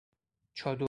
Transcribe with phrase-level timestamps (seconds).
[0.55, 0.79] چادر